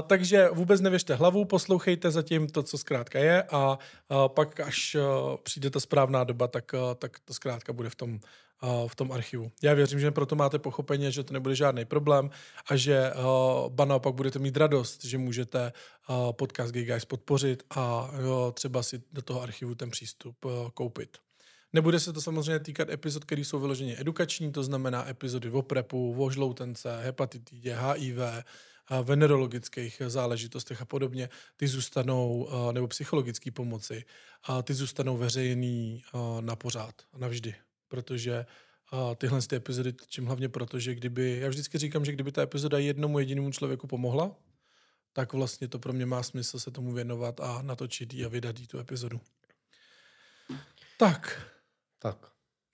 [0.06, 5.36] takže vůbec nevěřte hlavu, poslouchejte zatím to, co zkrátka je a uh, pak, až uh,
[5.36, 8.20] přijde ta správná doba, tak, uh, tak to zkrátka bude v tom,
[8.62, 9.52] uh, v tom archivu.
[9.62, 12.30] Já věřím, že proto máte pochopení, že to nebude žádný problém
[12.66, 15.72] a že uh, ba naopak budete mít radost, že můžete
[16.08, 20.68] uh, podcast Gay Guys podpořit a uh, třeba si do toho archivu ten přístup uh,
[20.68, 21.18] koupit.
[21.72, 26.24] Nebude se to samozřejmě týkat epizod, které jsou vyloženě edukační, to znamená epizody o prepu,
[26.24, 28.16] o žloutence, hepatitidě, HIV,
[29.02, 34.04] venerologických záležitostech a podobně, ty zůstanou, nebo psychologické pomoci,
[34.62, 36.02] ty zůstanou veřejný
[36.40, 37.54] na pořád, navždy,
[37.88, 38.46] protože
[39.16, 42.78] tyhle ty epizody, čím hlavně proto, že kdyby, já vždycky říkám, že kdyby ta epizoda
[42.78, 44.36] jednomu jedinému člověku pomohla,
[45.12, 48.58] tak vlastně to pro mě má smysl se tomu věnovat a natočit ji a vydat
[48.58, 49.20] jí tu epizodu.
[50.96, 51.42] Tak,
[52.02, 52.16] tak.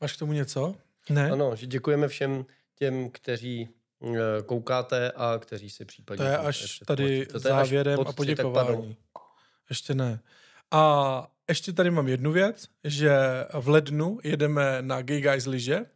[0.00, 0.74] Máš k tomu něco?
[1.10, 1.30] Ne?
[1.30, 3.68] Ano, že děkujeme všem těm, kteří
[4.02, 6.24] eh, koukáte a kteří si případně...
[6.24, 8.96] To je až tady to závěrem až a poděkování.
[9.70, 10.20] Ještě ne.
[10.70, 13.18] A ještě tady mám jednu věc, že
[13.60, 15.86] v lednu jedeme na Gay Guys liže,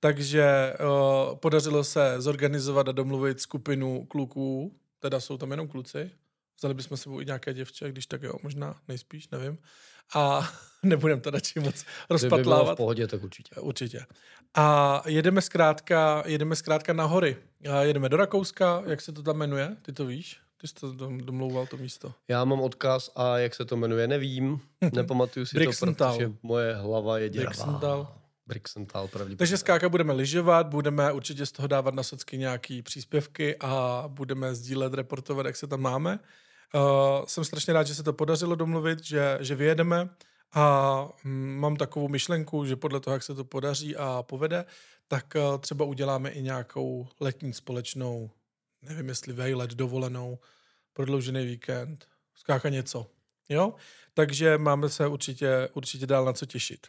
[0.00, 6.10] takže uh, podařilo se zorganizovat a domluvit skupinu kluků, teda jsou tam jenom kluci,
[6.58, 9.58] vzali bychom sebou i nějaké děvče, když tak jo, možná nejspíš, nevím
[10.14, 10.50] a
[10.82, 12.68] nebudem to radši moc rozpatlávat.
[12.68, 13.60] By v pohodě, tak určitě.
[13.60, 14.06] Určitě.
[14.54, 17.36] A jedeme zkrátka, jedeme zkrátka na hory.
[17.70, 19.76] A jedeme do Rakouska, jak se to tam jmenuje?
[19.82, 20.40] Ty to víš?
[20.60, 20.92] Ty jsi to
[21.24, 22.14] domlouval, to místo.
[22.28, 24.60] Já mám odkaz a jak se to jmenuje, nevím.
[24.92, 27.50] Nepamatuju si to, protože moje hlava je děravá.
[27.50, 28.14] Brixental.
[28.46, 29.36] Brixental, pravděpodobně.
[29.36, 34.54] Takže skáka budeme lyžovat, budeme určitě z toho dávat na socky nějaký příspěvky a budeme
[34.54, 36.18] sdílet, reportovat, jak se tam máme.
[36.74, 40.08] Uh, jsem strašně rád, že se to podařilo domluvit, že, že vyjedeme
[40.52, 44.64] a hm, mám takovou myšlenku, že podle toho, jak se to podaří a povede,
[45.08, 48.30] tak uh, třeba uděláme i nějakou letní společnou,
[48.82, 50.38] nevím jestli vejlet, dovolenou,
[50.92, 53.06] prodloužený víkend, skáka něco.
[53.48, 53.74] Jo?
[54.14, 56.86] Takže máme se určitě, určitě dál na co těšit.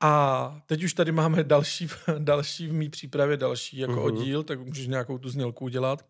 [0.00, 4.04] A teď už tady máme další, další v mý přípravě, další jako mm-hmm.
[4.04, 6.04] oddíl, tak můžeš nějakou tu znělku udělat.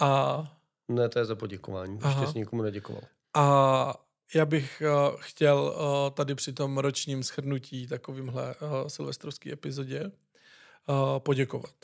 [0.00, 0.42] A
[0.88, 1.98] ne, to je za poděkování.
[2.02, 2.20] Aha.
[2.20, 3.02] Ještě jsi nikomu neděkoval.
[3.34, 3.94] A
[4.34, 11.18] já bych uh, chtěl uh, tady při tom ročním schrnutí takovýmhle uh, silvestrovský epizodě uh,
[11.18, 11.74] poděkovat.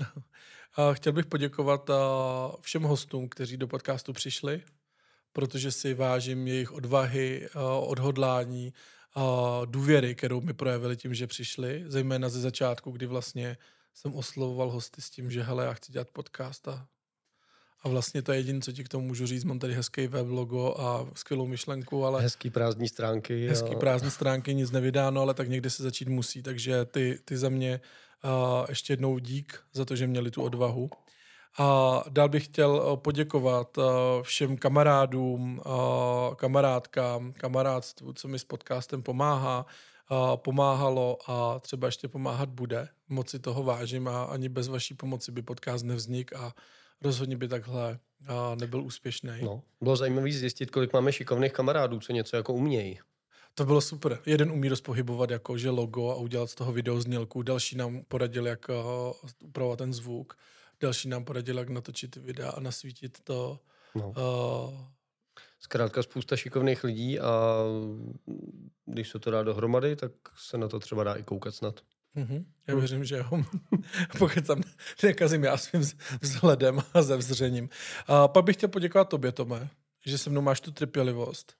[0.00, 0.04] uh,
[0.92, 1.96] chtěl bych poděkovat uh,
[2.60, 4.62] všem hostům, kteří do podcastu přišli,
[5.32, 8.72] protože si vážím jejich odvahy, uh, odhodlání,
[9.16, 9.22] uh,
[9.66, 13.56] důvěry, kterou mi projevili tím, že přišli, zejména ze začátku, kdy vlastně
[13.94, 16.86] jsem oslovoval hosty s tím, že hele, já chci dělat podcast a
[17.82, 19.44] a vlastně to je jediné, co ti k tomu můžu říct.
[19.44, 22.22] Mám tady hezký web logo a skvělou myšlenku, ale...
[22.22, 23.48] Hezký prázdní stránky.
[23.48, 23.78] Hezký a...
[23.78, 26.42] prázdní stránky, nic nevydáno, ale tak někdy se začít musí.
[26.42, 27.80] Takže ty, ty za mě
[28.24, 30.90] uh, ještě jednou dík za to, že měli tu odvahu.
[31.58, 33.78] A dál bych chtěl poděkovat
[34.22, 35.62] všem kamarádům,
[36.36, 39.66] kamarádkám, kamarádstvu, co mi s podcastem pomáhá,
[40.36, 42.88] pomáhalo a třeba ještě pomáhat bude.
[43.08, 46.54] Moc si toho vážím a ani bez vaší pomoci by podcast nevznik a
[47.02, 49.32] rozhodně by takhle a nebyl úspěšný.
[49.42, 52.98] No, bylo zajímavé zjistit, kolik máme šikovných kamarádů, co něco jako umějí.
[53.54, 54.18] To bylo super.
[54.26, 57.42] Jeden umí rozpohybovat jako že logo a udělat z toho video znělku.
[57.42, 58.70] Další nám poradil, jak
[59.44, 60.36] upravovat ten zvuk.
[60.80, 63.60] Další nám poradil, jak natočit videa a nasvítit to.
[63.94, 64.08] No.
[64.08, 64.80] Uh,
[65.58, 67.56] Zkrátka spousta šikovných lidí a
[68.86, 71.80] když se to dá dohromady, tak se na to třeba dá i koukat snad.
[72.16, 72.44] Mm-hmm.
[72.66, 73.44] Já věřím, že jo.
[74.18, 74.62] Pokud tam
[75.02, 75.82] nekazím já svým
[76.20, 77.68] vzhledem a ze vzřením.
[78.06, 79.68] A pak bych chtěl poděkovat tobě, Tome,
[80.06, 81.54] že se mnou máš tu trpělivost,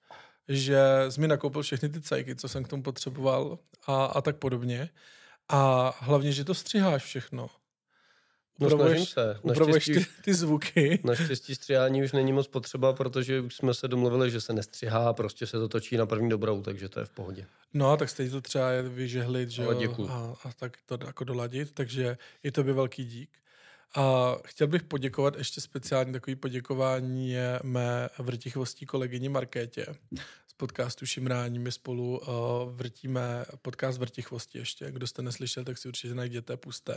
[0.49, 4.37] že jsi mi nakoupil všechny ty cajky, co jsem k tomu potřeboval a, a tak
[4.37, 4.91] podobně.
[5.49, 7.51] A hlavně, že to střiháš všechno.
[8.61, 9.39] No snažím se.
[9.43, 11.01] Upravuješ ty, ty zvuky.
[11.05, 15.47] Naštěstí stříhání už není moc potřeba, protože už jsme se domluvili, že se nestřihá, prostě
[15.47, 17.47] se to točí na první dobrou, takže to je v pohodě.
[17.75, 22.19] No, tak stejně to třeba vyžehlit, že jo, a, a, tak to jako doladit, takže
[22.43, 23.31] je to by velký dík.
[23.95, 29.87] A chtěl bych poděkovat, ještě speciálně takový poděkování je mé vrtichvostí kolegyni Markétě
[30.47, 31.59] z podcastu Šimrání.
[31.59, 32.27] My spolu uh,
[32.73, 34.93] vrtíme podcast Vrtichvosti ještě.
[34.93, 36.97] Kdo jste neslyšel, tak si určitě najděte, puste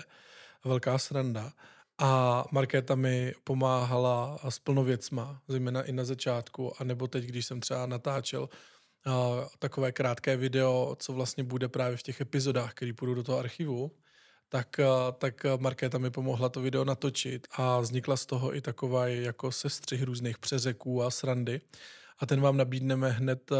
[0.66, 1.54] velká sranda.
[1.98, 7.46] A Markéta mi pomáhala s plno věcma, zejména i na začátku, a nebo teď, když
[7.46, 9.14] jsem třeba natáčel uh,
[9.60, 13.92] takové krátké video, co vlastně bude právě v těch epizodách, které půjdu do toho archivu,
[14.50, 14.80] tak,
[15.18, 20.04] tak Markéta mi pomohla to video natočit a vznikla z toho i taková jako sestřih
[20.04, 21.62] různých přeřeků a srandy
[22.20, 23.52] a ten vám nabídneme hned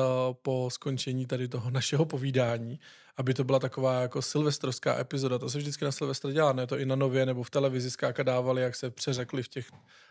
[0.42, 2.80] po skončení tady toho našeho povídání,
[3.18, 5.40] aby to byla taková jako silvestrovská epizoda.
[5.40, 8.24] To se vždycky na Silvestra dělá, ne to i na nově nebo v televizi skáka
[8.24, 9.68] dávali, jak se přeřekli v těch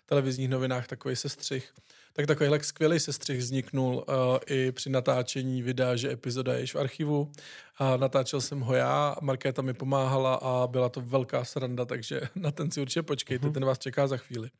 [0.06, 1.72] televizních novinách takový sestřih.
[2.12, 4.04] Tak takovýhle skvělý sestřih vzniknul uh,
[4.46, 7.32] i při natáčení videa, že epizoda je již v archivu.
[7.78, 12.50] A natáčel jsem ho já, Markéta mi pomáhala a byla to velká sranda, takže na
[12.50, 13.52] ten si určitě počkejte, uh-huh.
[13.52, 14.50] ten vás čeká za chvíli.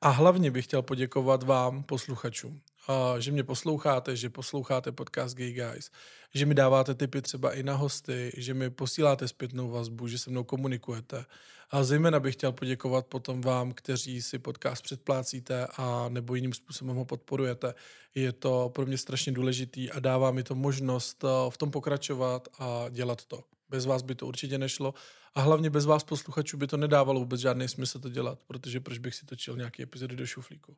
[0.00, 5.52] A hlavně bych chtěl poděkovat vám, posluchačům, a že mě posloucháte, že posloucháte podcast Gay
[5.52, 5.90] Guys,
[6.34, 10.30] že mi dáváte tipy třeba i na hosty, že mi posíláte zpětnou vazbu, že se
[10.30, 11.24] mnou komunikujete.
[11.72, 16.96] A zejména bych chtěl poděkovat potom vám, kteří si podcast předplácíte a nebo jiným způsobem
[16.96, 17.74] ho podporujete.
[18.14, 22.48] Je to pro mě strašně důležitý a dává mi to možnost eh, v tom pokračovat
[22.58, 23.44] a dělat to.
[23.68, 24.94] Bez vás by to určitě nešlo
[25.34, 28.98] a hlavně bez vás posluchačů by to nedávalo vůbec žádný smysl to dělat, protože proč
[28.98, 30.76] bych si točil nějaký epizody do šuflíku.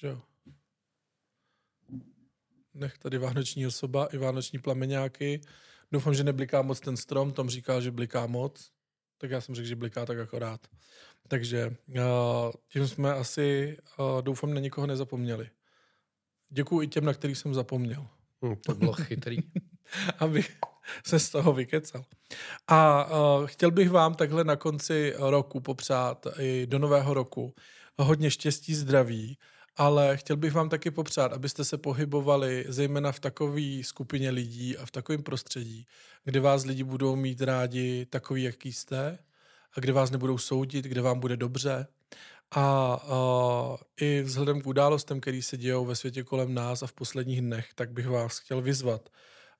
[0.00, 0.22] Že jo?
[2.74, 5.40] Nech tady vánoční osoba i vánoční plameňáky.
[5.92, 8.73] Doufám, že nebliká moc ten strom, Tom říká, že bliká moc.
[9.18, 10.60] Tak já jsem řekl, že bliká tak akorát.
[11.28, 15.48] Takže uh, tím jsme asi, uh, doufám, na nikoho nezapomněli.
[16.50, 18.06] Děkuji i těm, na kterých jsem zapomněl.
[18.42, 19.38] Hmm, to bylo chytrý.
[20.18, 20.56] Abych
[21.06, 22.04] se z toho vykecal.
[22.68, 27.54] A uh, chtěl bych vám takhle na konci roku popřát i do nového roku
[27.98, 29.38] hodně štěstí, zdraví,
[29.76, 34.86] ale chtěl bych vám taky popřát, abyste se pohybovali zejména v takové skupině lidí a
[34.86, 35.86] v takovém prostředí,
[36.24, 39.18] kde vás lidi budou mít rádi takový, jaký jste
[39.76, 41.86] a kde vás nebudou soudit, kde vám bude dobře.
[42.50, 46.92] A uh, i vzhledem k událostem, které se dějou ve světě kolem nás a v
[46.92, 49.08] posledních dnech, tak bych vás chtěl vyzvat,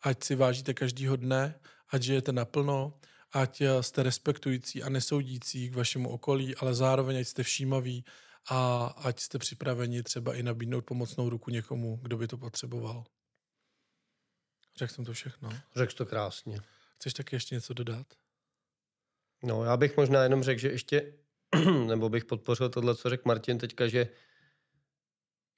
[0.03, 1.55] ať si vážíte každýho dne,
[1.91, 2.95] ať žijete naplno,
[3.33, 8.05] ať jste respektující a nesoudící k vašemu okolí, ale zároveň ať jste všímaví
[8.51, 13.05] a ať jste připraveni třeba i nabídnout pomocnou ruku někomu, kdo by to potřeboval.
[14.77, 15.51] Řekl jsem to všechno.
[15.77, 16.61] Řekl to krásně.
[16.97, 18.07] Chceš taky ještě něco dodat?
[19.43, 21.13] No, já bych možná jenom řekl, že ještě,
[21.87, 24.09] nebo bych podpořil tohle, co řekl Martin teďka, že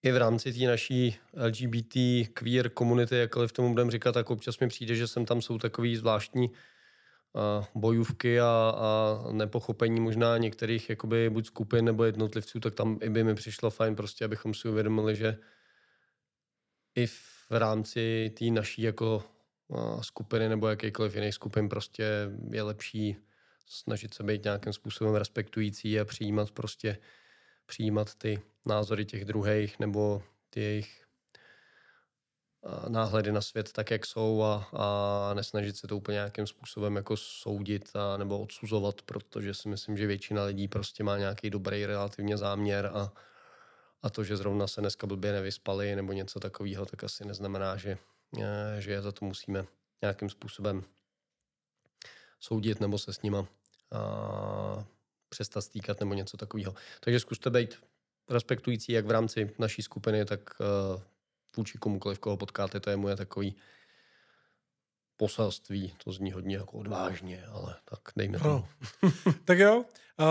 [0.02, 1.96] i v rámci té naší LGBT
[2.32, 5.96] queer komunity, jakkoliv tomu budeme říkat, tak občas mi přijde, že sem tam jsou takový
[5.96, 6.50] zvláštní
[7.74, 13.24] bojůvky a, a nepochopení možná některých jakoby buď skupin nebo jednotlivců, tak tam i by
[13.24, 15.38] mi přišlo fajn prostě, abychom si uvědomili, že
[16.94, 19.24] i v rámci té naší jako
[20.00, 22.04] skupiny nebo jakýkoliv jiných skupin prostě
[22.50, 23.16] je lepší
[23.66, 26.98] snažit se být nějakým způsobem respektující a přijímat prostě
[27.66, 31.05] přijímat ty názory těch druhých nebo ty jejich
[32.88, 37.16] náhledy na svět tak, jak jsou a, a nesnažit se to úplně nějakým způsobem jako
[37.16, 42.36] soudit a, nebo odsuzovat, protože si myslím, že většina lidí prostě má nějaký dobrý relativně
[42.36, 43.12] záměr a,
[44.02, 47.98] a to, že zrovna se dneska blbě nevyspali nebo něco takového, tak asi neznamená, že,
[48.38, 49.64] eh, že je za to musíme
[50.02, 50.82] nějakým způsobem
[52.40, 53.46] soudit nebo se s nima
[53.92, 54.84] a
[55.28, 56.74] přestat stýkat nebo něco takového.
[57.00, 57.82] Takže zkuste být
[58.30, 61.02] respektující jak v rámci naší skupiny, tak uh,
[61.56, 63.56] vůči komukoliv, koho potkáte, to je moje takový
[65.16, 65.94] poselství.
[66.04, 68.48] To zní hodně jako odvážně, ale tak dejme to.
[68.48, 68.68] No.
[69.44, 69.84] tak jo,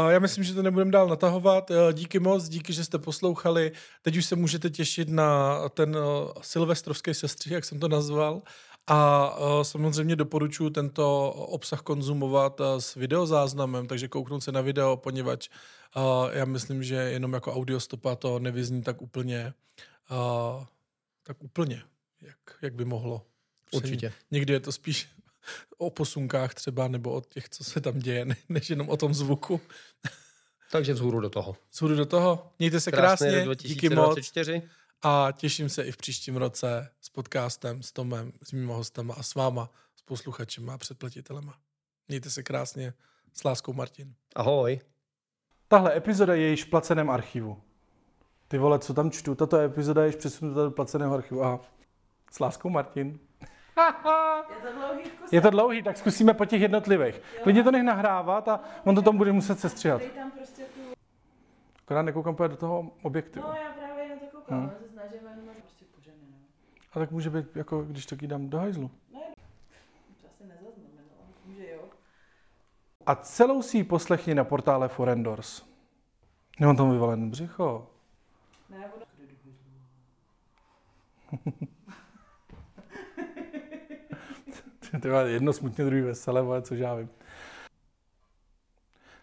[0.10, 1.72] já myslím, že to nebudeme dál natahovat.
[1.94, 3.72] Díky moc, díky, že jste poslouchali.
[4.02, 5.98] Teď už se můžete těšit na ten
[6.42, 8.42] silvestrovský sestřih, jak jsem to nazval.
[8.88, 9.30] A
[9.62, 15.50] samozřejmě doporučuji tento obsah konzumovat s videozáznamem, takže kouknout se na video, poněvadž
[16.32, 19.54] já myslím, že jenom jako audiostopa to nevyzní tak úplně
[21.28, 21.84] tak úplně,
[22.22, 23.26] jak, jak by mohlo.
[23.72, 24.14] Určitě.
[24.32, 25.10] Někdy je to spíš
[25.78, 29.62] o posunkách třeba, nebo o těch, co se tam děje, než jenom o tom zvuku.
[30.72, 31.58] Takže vzhůru do toho.
[31.72, 32.52] Vzhůru do toho.
[32.60, 34.20] Mějte se Krásný krásně, díky moc.
[35.02, 39.24] A těším se i v příštím roce s podcastem, s Tomem, s mými hostama a
[39.24, 41.58] s váma, s posluchačem a předplatitelema.
[42.08, 42.94] Mějte se krásně.
[43.34, 44.16] S láskou Martin.
[44.36, 44.80] Ahoj.
[45.68, 47.62] Tahle epizoda je již v placeném archivu.
[48.48, 49.36] Ty vole, co tam čtu?
[49.36, 51.44] Tato epizoda je již přesunuta do placeného archivu.
[51.44, 51.60] Aha.
[52.32, 53.20] S láskou Martin.
[54.50, 57.22] je to dlouhý Je to dlouhý, tak zkusíme po těch jednotlivých.
[57.44, 60.02] Klidně to nech nahrávat a on to tam bude muset sestřihat.
[60.16, 60.80] tam prostě tu...
[61.86, 63.46] Akorát nekoukám do toho objektivu.
[63.48, 64.70] No já právě na to koukám, hmm.
[64.70, 66.38] se snažím jenom prostě pořádně, no.
[66.94, 68.92] A tak může být, jako když to dám do hajzlu.
[69.14, 69.20] Ne,
[70.22, 71.82] to asi nezaznamenala, myslím, že jo.
[73.06, 75.64] A celou si ji poslechni na portále Forendors.
[76.60, 77.88] Nemám tam vyvalený břicho.
[78.70, 79.06] Ne, ono...
[85.02, 87.10] To je jedno smutně, druhý veselé, ale což já vím.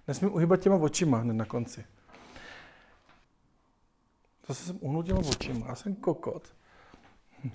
[0.08, 1.84] Nesmím uhybat těma očima hned na konci.
[4.46, 5.66] Zase jsem uhnul těma očima.
[5.68, 6.54] Já jsem kokot.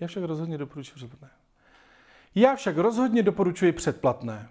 [0.00, 1.30] Já však rozhodně doporučuji předplatné.
[2.34, 4.48] Já však rozhodně doporučuji předplatné.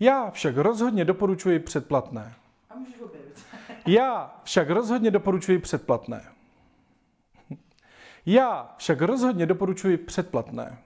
[0.00, 2.34] Já však rozhodně doporučuji předplatné.
[2.70, 3.44] A můžeš objevit.
[3.86, 6.24] Já však rozhodně doporučuji předplatné.
[8.26, 10.78] Já však rozhodně doporučuji předplatné.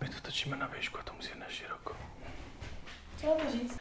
[0.00, 1.96] My to točíme na výšku a to musí na široko.
[3.52, 3.78] Říct?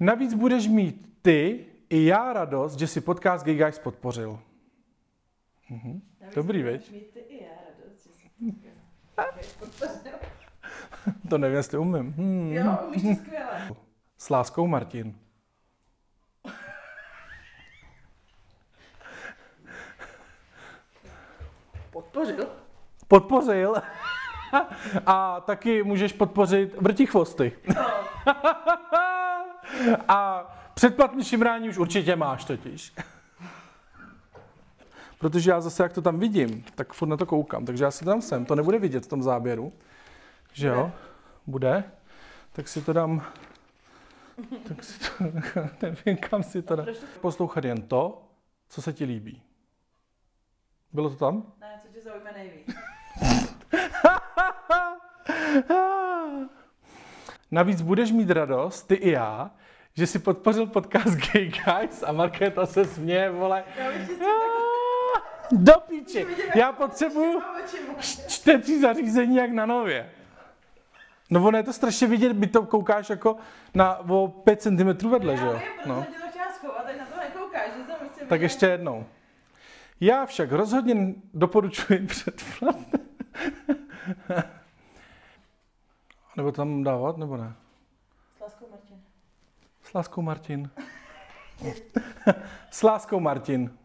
[0.00, 4.40] Navíc budeš mít ty i já radost, že si podcast Guys podpořil.
[5.70, 6.02] Mhm.
[6.20, 6.92] Navíc Dobrý, budeš viď?
[6.92, 8.10] mít ty i já radost, že
[9.48, 10.14] jsi podpořil.
[11.30, 12.12] To nevím, jestli umím.
[12.12, 12.52] Hmm.
[12.52, 13.76] Jo, umíš to skvěle.
[14.24, 15.14] S láskou Martin.
[21.90, 22.48] Podpořil?
[23.08, 23.74] Podpořil.
[25.06, 27.52] A taky můžeš podpořit vrti chvosty.
[30.08, 32.94] A předplatný šimrání už určitě máš totiž.
[35.18, 37.64] Protože já zase, jak to tam vidím, tak furt na to koukám.
[37.64, 39.72] Takže já si tam jsem, to nebude vidět v tom záběru.
[40.52, 40.92] Že jo?
[41.46, 41.84] Bude.
[42.52, 43.22] Tak si to dám...
[44.68, 45.06] Tak si to...
[45.82, 46.86] Nevím, kam si to dám.
[47.20, 48.28] Poslouchat jen to,
[48.68, 49.42] co se ti líbí.
[50.92, 51.52] Bylo to tam?
[51.60, 52.74] Ne, co tě zaujme nejvíc?
[57.50, 59.50] Navíc budeš mít radost, ty i já,
[59.92, 63.64] že si podpořil podcast Gay Guys a Markéta se směje, vole.
[65.52, 66.26] Do píči.
[66.54, 67.42] Já potřebuju
[68.28, 70.10] čtecí zařízení jak na nově.
[71.34, 73.36] No ono je to strašně vidět, by to koukáš jako
[73.74, 75.60] na o 5 cm vedle, že jo?
[75.86, 76.06] No.
[77.86, 79.06] jsem prostě Tak ještě jednou.
[80.00, 82.76] Já však rozhodně doporučuji předplat.
[86.36, 87.54] nebo tam dávat, nebo ne?
[88.36, 89.00] S láskou Martin.
[89.82, 90.70] S láskou Martin.
[92.70, 93.78] S láskou Martin.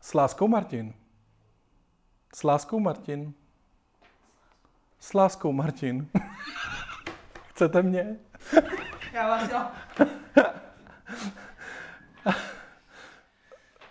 [0.00, 0.94] S láskou Martin.
[2.34, 3.34] S láskou Martin.
[5.04, 6.08] S láskou, Martin.
[7.50, 8.16] Chcete mě?
[9.12, 9.66] Já vás jo.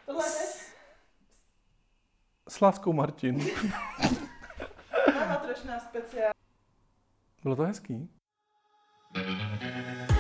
[0.06, 0.74] Tohle S,
[2.50, 3.46] s láskou, Martin.
[7.44, 8.10] Byla to hezký.
[9.14, 9.26] Bylo
[10.08, 10.13] to?